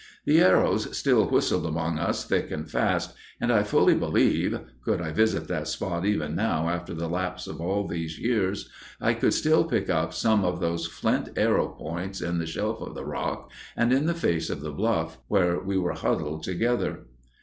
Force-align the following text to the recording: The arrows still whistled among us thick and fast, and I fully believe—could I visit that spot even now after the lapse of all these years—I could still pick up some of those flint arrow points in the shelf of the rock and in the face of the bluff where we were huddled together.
The 0.25 0.39
arrows 0.41 0.97
still 0.97 1.29
whistled 1.29 1.63
among 1.63 1.99
us 1.99 2.25
thick 2.25 2.49
and 2.49 2.67
fast, 2.67 3.13
and 3.39 3.53
I 3.53 3.61
fully 3.61 3.93
believe—could 3.93 4.99
I 4.99 5.11
visit 5.11 5.47
that 5.47 5.67
spot 5.67 6.05
even 6.07 6.33
now 6.33 6.69
after 6.69 6.95
the 6.95 7.07
lapse 7.07 7.45
of 7.45 7.61
all 7.61 7.87
these 7.87 8.17
years—I 8.17 9.13
could 9.13 9.35
still 9.35 9.63
pick 9.63 9.91
up 9.91 10.11
some 10.15 10.43
of 10.43 10.59
those 10.59 10.87
flint 10.87 11.29
arrow 11.37 11.67
points 11.67 12.19
in 12.19 12.39
the 12.39 12.47
shelf 12.47 12.81
of 12.81 12.95
the 12.95 13.05
rock 13.05 13.51
and 13.77 13.93
in 13.93 14.07
the 14.07 14.15
face 14.15 14.49
of 14.49 14.61
the 14.61 14.71
bluff 14.71 15.19
where 15.27 15.59
we 15.59 15.77
were 15.77 15.93
huddled 15.93 16.41
together. 16.41 17.01